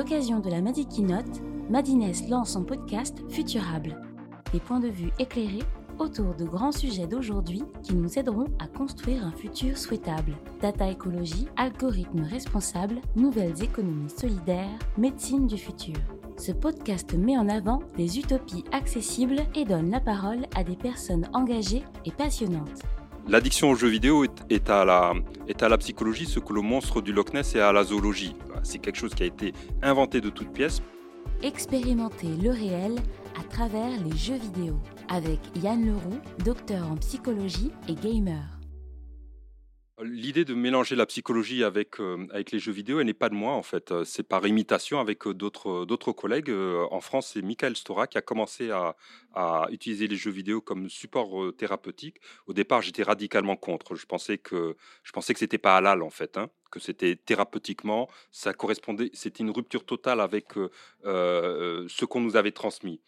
[0.00, 4.00] l'occasion de la Madi Keynote, Madines lance son podcast Futurable.
[4.50, 5.62] Des points de vue éclairés
[5.98, 10.32] autour de grands sujets d'aujourd'hui qui nous aideront à construire un futur souhaitable.
[10.62, 15.96] Data écologie, algorithmes responsables, nouvelles économies solidaires, médecine du futur.
[16.38, 21.28] Ce podcast met en avant des utopies accessibles et donne la parole à des personnes
[21.34, 22.86] engagées et passionnantes.
[23.30, 25.12] L'addiction aux jeux vidéo est, à la,
[25.60, 28.34] à la psychologie ce que le monstre du Loch Ness est à la zoologie.
[28.64, 29.52] C'est quelque chose qui a été
[29.82, 30.82] inventé de toutes pièces.
[31.40, 32.96] Expérimenter le réel
[33.38, 38.59] à travers les jeux vidéo avec Yann Leroux, docteur en psychologie et gamer.
[40.02, 43.34] L'idée de mélanger la psychologie avec, euh, avec les jeux vidéo, elle n'est pas de
[43.34, 43.90] moi en fait.
[43.90, 46.50] Euh, c'est par imitation avec euh, d'autres, collègues.
[46.90, 48.96] En France, c'est Michael Stora qui a commencé à,
[49.34, 52.16] à utiliser les jeux vidéo comme support thérapeutique.
[52.46, 53.94] Au départ, j'étais radicalement contre.
[53.94, 58.08] Je pensais que je pensais que c'était pas halal en fait, hein, que c'était thérapeutiquement,
[58.30, 60.54] ça correspondait, c'était une rupture totale avec
[61.04, 63.00] ce qu'on nous avait transmis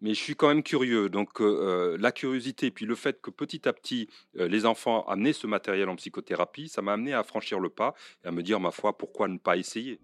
[0.00, 1.08] mais je suis quand même curieux.
[1.08, 5.32] Donc euh, la curiosité, puis le fait que petit à petit, euh, les enfants amenaient
[5.32, 8.60] ce matériel en psychothérapie, ça m'a amené à franchir le pas et à me dire,
[8.60, 10.00] ma foi, pourquoi ne pas essayer?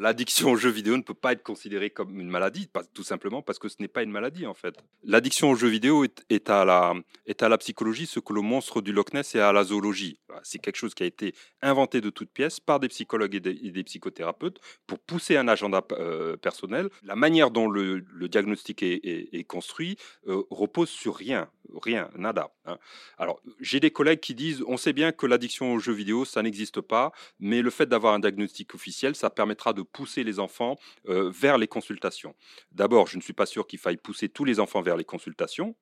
[0.00, 3.58] L'addiction aux jeux vidéo ne peut pas être considérée comme une maladie, tout simplement parce
[3.58, 4.74] que ce n'est pas une maladie en fait.
[5.04, 6.94] L'addiction aux jeux vidéo est, à la,
[7.26, 10.18] est à la psychologie ce que le monstre du Loch Ness est à la zoologie.
[10.42, 13.84] C'est quelque chose qui a été inventé de toutes pièces par des psychologues et des,
[13.84, 16.88] psychothérapeutes pour pousser un agenda euh, personnel.
[17.02, 19.96] La manière dont le, diagnostic est, construit
[20.28, 21.50] euh, repose sur rien,
[21.82, 22.52] rien, nada.
[22.66, 22.78] Hein.
[23.18, 26.42] Alors j'ai des collègues qui disent on sait bien que l'addiction aux jeux vidéo ça
[26.42, 30.78] n'existe pas, mais le fait d'avoir un diagnostic officiel ça permettra de pousser les enfants
[31.08, 32.34] euh, vers les consultations.
[32.72, 35.74] D'abord, je ne suis pas sûr qu'il faille pousser tous les enfants vers les consultations.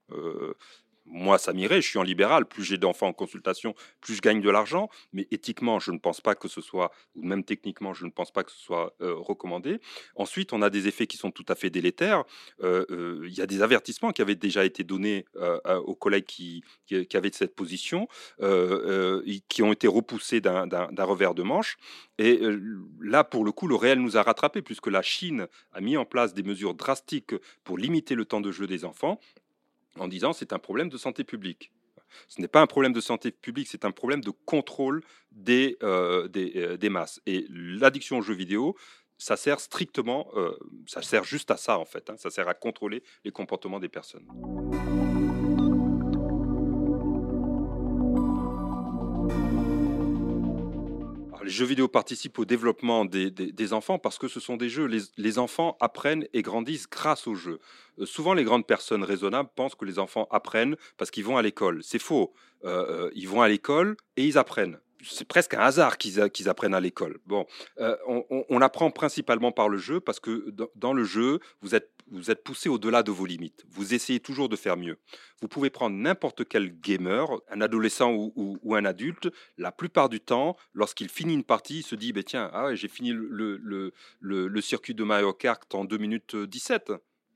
[1.10, 4.40] Moi, ça m'irait, je suis en libéral, plus j'ai d'enfants en consultation, plus je gagne
[4.40, 8.04] de l'argent, mais éthiquement, je ne pense pas que ce soit, ou même techniquement, je
[8.04, 9.80] ne pense pas que ce soit euh, recommandé.
[10.16, 12.24] Ensuite, on a des effets qui sont tout à fait délétères.
[12.62, 15.24] Euh, euh, il y a des avertissements qui avaient déjà été donnés
[15.84, 18.08] aux collègues qui, qui, avaient cette position,
[19.48, 21.76] qui ont été repoussés d'un revers de manche.
[22.18, 22.40] Et
[23.00, 26.04] là, pour le coup, le réel nous a rattrapés, puisque la Chine a mis en
[26.04, 27.34] place des mesures drastiques
[27.64, 29.20] pour limiter le temps de jeu des enfants
[29.98, 31.72] en disant c'est un problème de santé publique.
[32.28, 36.28] Ce n'est pas un problème de santé publique, c'est un problème de contrôle des, euh,
[36.36, 37.20] euh, des, masses.
[37.26, 38.76] Et l'addiction aux jeux vidéo,
[39.18, 42.16] ça sert strictement, euh, ça sert juste à ça en fait, hein.
[42.16, 44.26] ça sert à contrôler les comportements des personnes.
[51.48, 54.86] Jeux vidéo participent au développement des, enfants parce que ce sont des jeux.
[55.16, 57.58] Les, enfants apprennent et grandissent grâce aux jeux.
[57.98, 61.42] Euh, souvent, les grandes personnes raisonnables pensent que les enfants apprennent parce qu'ils vont à
[61.42, 61.82] l'école.
[61.82, 62.32] C'est faux.
[62.64, 66.74] Euh, euh, ils vont à l'école et ils apprennent c'est presque un hasard qu'ils apprennent
[66.74, 67.20] à l'école.
[67.24, 67.46] Bon,
[67.78, 72.42] on, apprend principalement par le jeu parce que dans, le jeu, vous êtes, vous êtes
[72.42, 73.64] poussé au-delà de vos limites.
[73.68, 74.98] Vous essayez toujours de faire mieux.
[75.40, 80.56] Vous pouvez prendre n'importe quel gamer, un adolescent ou, un adulte, la plupart du temps,
[80.74, 85.04] lorsqu'il finit une partie, il se dit, bah, tiens, ah j'ai fini le, circuit de
[85.04, 86.92] Mario Kart en 2 minutes 17,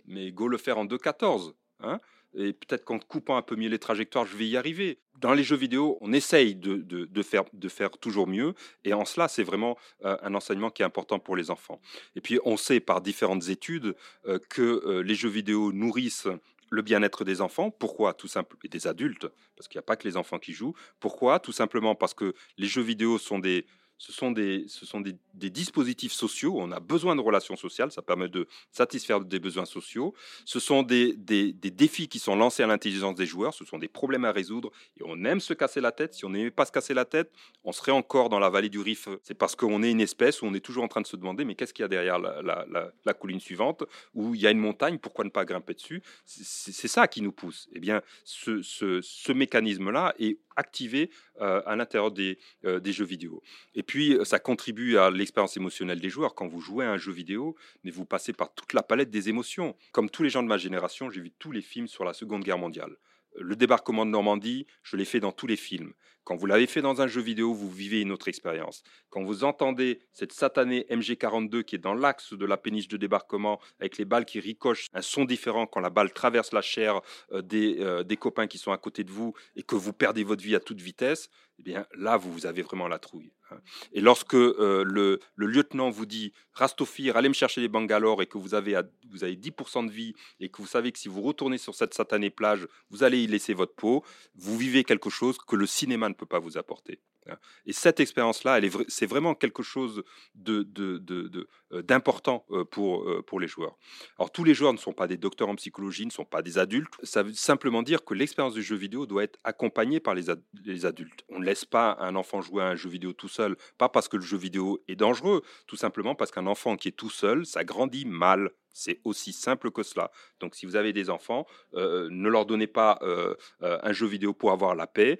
[0.06, 1.54] mais go le faire en 2.14.
[1.80, 2.00] Hein
[2.34, 4.98] et peut-être qu'en coupant un peu mieux les trajectoires, je vais y arriver.
[5.20, 8.54] Dans les jeux vidéo, on essaye de, de, faire, de faire toujours mieux,
[8.84, 11.80] et en cela, c'est vraiment euh, un enseignement qui est important pour les enfants.
[12.16, 13.94] Et puis, on sait par différentes études
[14.26, 16.28] euh, que euh, les jeux vidéo nourrissent
[16.70, 17.70] le bien-être des enfants.
[17.70, 18.14] Pourquoi?
[18.14, 20.74] Tout simplement et des adultes, parce qu'il n'y a pas que les enfants qui jouent.
[20.98, 21.38] Pourquoi?
[21.38, 23.66] Tout simplement parce que les jeux vidéo sont des
[24.02, 25.16] ce sont, des, ce sont des,
[25.50, 26.56] dispositifs sociaux.
[26.58, 27.92] On a besoin de relations sociales.
[27.92, 30.12] Ça permet de satisfaire des besoins sociaux.
[30.44, 33.54] Ce sont des, des, défis qui sont lancés à l'intelligence des joueurs.
[33.54, 34.72] Ce sont des problèmes à résoudre.
[34.98, 36.14] Et on aime se casser la tête.
[36.14, 37.30] Si on n'aimait pas se casser la tête,
[37.62, 39.06] on serait encore dans la vallée du Rif.
[39.22, 41.44] C'est parce qu'on est une espèce où on est toujours en train de se demander
[41.44, 44.58] mais qu'est-ce qu'il y a derrière la, la, colline suivante Où il y a une
[44.58, 46.02] montagne, pourquoi ne pas grimper dessus?
[46.24, 47.68] C'est ça qui nous pousse.
[47.72, 51.10] Eh bien, ce, ce, ce mécanisme-là est activé
[51.40, 53.42] euh, à l'intérieur des, euh, des, jeux vidéo.
[53.74, 56.34] Et puis, ça contribue à l'expérience émotionnelle des joueurs.
[56.34, 59.28] Quand vous jouez à un jeu vidéo, mais vous passez par toute la palette des
[59.28, 59.76] émotions.
[59.92, 62.44] Comme tous les gens de ma génération, j'ai vu tous les films sur la Seconde
[62.44, 62.96] Guerre mondiale.
[63.36, 65.94] Le débarquement de Normandie, je l'ai fait dans tous les films.
[66.24, 68.82] Quand vous l'avez fait dans un jeu vidéo, vous vivez une autre expérience.
[69.10, 73.60] Quand vous entendez cette satanée MG42 qui est dans l'axe de la péniche de débarquement,
[73.80, 77.00] avec les balles qui ricochent, un son différent quand la balle traverse la chair
[77.32, 80.22] euh, des, euh, des copains qui sont à côté de vous et que vous perdez
[80.24, 81.28] votre vie à toute vitesse,
[81.58, 83.32] eh bien là, vous avez vraiment la trouille.
[83.50, 83.58] Hein.
[83.92, 88.38] Et lorsque euh, le, lieutenant vous dit Rastofir, allez me chercher les Bangalore et que
[88.38, 88.80] vous avez,
[89.10, 91.94] vous avez 10% de vie et que vous savez que si vous retournez sur cette
[91.94, 94.04] satanée plage, vous allez y laisser votre peau,
[94.34, 97.00] vous vivez quelque chose que le cinéma ne peut pas vous apporter.
[97.28, 97.36] Hein.
[97.66, 100.02] Et cette expérience-là, c'est vraiment quelque chose
[100.34, 103.76] d'important de, de, euh, pour, euh, pour les joueurs.
[104.18, 106.58] Alors, tous les joueurs ne sont pas des docteurs en psychologie, ne sont pas des
[106.58, 106.94] adultes.
[107.02, 111.24] Ça veut simplement dire que l'expérience du jeu vidéo doit être accompagnée par les adultes.
[111.28, 114.08] On ne laisse pas un enfant jouer à un jeu vidéo tout seul, pas parce
[114.08, 117.46] que le jeu vidéo est dangereux, tout simplement parce qu'un enfant qui est tout seul,
[117.46, 118.50] ça grandit mal.
[118.72, 120.10] C'est aussi simple que cela.
[120.40, 124.06] Donc si vous avez des enfants, euh, ne leur donnez pas euh, euh, un jeu
[124.06, 125.18] vidéo pour avoir la paix.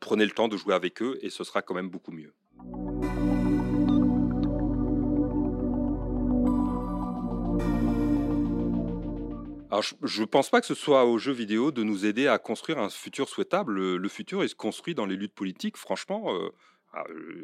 [0.00, 2.34] prenez le temps de jouer avec eux et ce sera quand même beaucoup mieux.
[9.70, 12.38] Alors, je ne pense pas que ce soit aux jeux vidéo de nous aider à
[12.38, 13.74] construire un futur souhaitable.
[13.74, 15.76] Le, futur, il se construit dans les luttes politiques.
[15.76, 16.32] Franchement,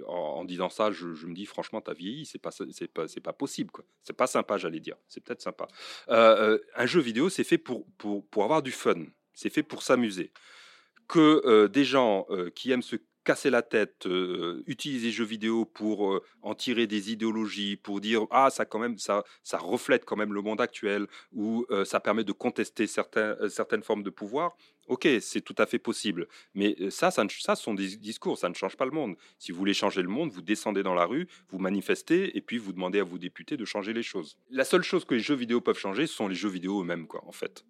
[0.06, 3.32] en, disant ça, je, me dis franchement, t'as vieilli, c'est pas, c'est pas, c'est pas
[3.32, 3.84] possible, quoi.
[4.02, 4.96] C'est pas sympa, j'allais dire.
[5.08, 5.68] C'est peut-être sympa.
[6.08, 9.04] un jeu vidéo, c'est fait pour, pour, pour avoir du fun.
[9.32, 10.32] C'est fait pour s'amuser.
[11.08, 14.06] Que des gens qui aiment se casser la tête,
[14.66, 18.98] utiliser les jeux vidéo pour en tirer des idéologies, pour dire ah ça quand même
[18.98, 24.02] ça ça reflète quand même le monde actuel ou ça permet de contester certaines formes
[24.02, 24.56] de pouvoir.
[24.86, 28.54] Ok, c'est tout à fait possible, mais ça, ça, ça sont des discours, ça ne
[28.54, 29.16] change pas le monde.
[29.38, 32.58] Si vous voulez changer le monde, vous descendez dans la rue, vous manifestez et puis
[32.58, 34.36] vous demandez à vos députés de changer les choses.
[34.50, 37.06] La seule chose que les jeux vidéo peuvent changer, ce sont les jeux vidéo eux-mêmes,
[37.06, 37.64] quoi, en fait.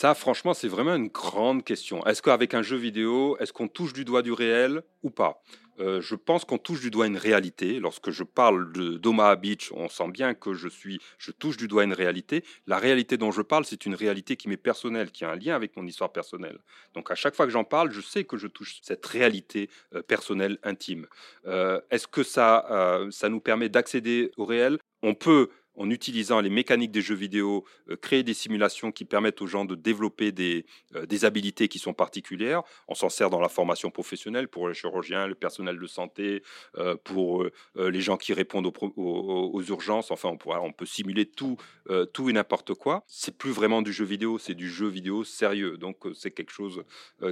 [0.00, 2.02] Ça, franchement, c'est vraiment une grande question.
[2.06, 5.42] Est-ce qu'avec un jeu vidéo, est-ce qu'on touche du doigt du réel ou pas?
[5.78, 7.78] Euh, je pense qu'on touche du doigt une réalité.
[7.80, 11.68] Lorsque je parle de d'Omaha Beach, on sent bien que je suis, je touche du
[11.68, 12.44] doigt une réalité.
[12.66, 15.54] La réalité dont je parle, c'est une réalité qui m'est personnelle, qui a un lien
[15.54, 16.60] avec mon histoire personnelle.
[16.94, 20.00] Donc à chaque fois que j'en parle, je sais que je touche cette réalité euh,
[20.00, 21.08] personnelle intime.
[21.44, 24.78] Euh, est-ce que ça, ça nous permet d'accéder au réel?
[25.02, 29.40] On peut en utilisant les mécaniques des jeux vidéo, euh, créer des simulations qui permettent
[29.40, 32.62] aux gens de développer des, euh, habilités qui sont particulières.
[32.88, 36.42] On s'en sert dans la formation professionnelle pour les chirurgiens, le personnel de santé,
[36.78, 37.46] euh, pour
[37.76, 40.10] les gens qui répondent aux, urgences.
[40.10, 41.56] Enfin, on, peut simuler tout,
[42.12, 43.04] tout et n'importe quoi.
[43.06, 45.76] C'est plus vraiment du jeu vidéo, c'est du jeu vidéo sérieux.
[45.76, 46.82] Donc, c'est quelque chose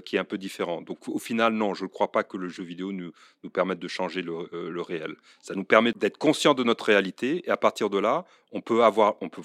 [0.05, 0.83] qui est un peu différent.
[0.83, 3.13] Donc, au final, non, je ne crois pas que le jeu vidéo nous,
[3.43, 5.17] nous permette de changer le, le réel.
[5.41, 8.85] Ça nous permet d'être conscient de notre réalité et à partir de là, on peut
[8.85, 9.43] avoir, on peut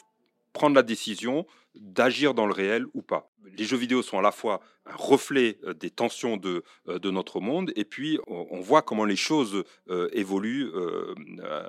[0.53, 1.45] prendre la décision
[1.75, 3.31] d'agir dans le réel ou pas.
[3.57, 7.09] Les jeux vidéo sont à la fois un reflet euh, des tensions de, euh, de
[7.09, 10.71] notre monde et puis on, voit comment les choses euh, évoluent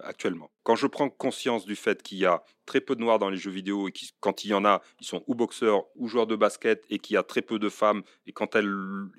[0.04, 0.50] actuellement.
[0.62, 3.36] Quand je prends conscience du fait qu'il y a très peu de noirs dans les
[3.36, 6.26] jeux vidéo et qui, quand il y en a, ils sont ou boxeurs ou joueurs
[6.26, 8.72] de basket et qu'il y a très peu de femmes et quand elles,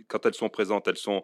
[0.07, 1.23] quand elles sont présentes, elles sont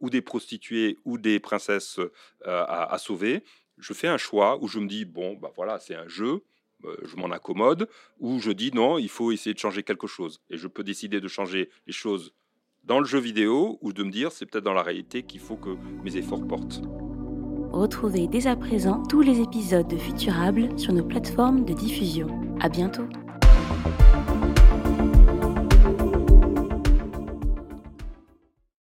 [0.00, 2.00] ou des prostituées ou des princesses
[2.44, 3.42] à, à sauver,
[3.78, 6.42] je fais un choix où je me dis, bon, bah voilà, c'est un jeu,
[6.84, 7.88] euh, je m'en accommode,
[8.18, 10.40] ou je dis, non, il faut essayer de changer quelque chose.
[10.50, 12.32] Et je peux décider de changer les choses
[12.84, 15.56] dans le jeu vidéo ou de me dire, c'est peut-être dans la réalité qu'il faut
[15.56, 16.82] que mes efforts portent.
[17.72, 22.28] Retrouvez dès à présent tous les épisodes de Futurable sur nos plateformes de diffusion.
[22.60, 23.06] À bientôt!